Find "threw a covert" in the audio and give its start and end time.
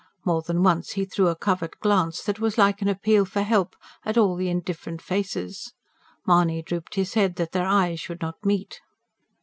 1.05-1.79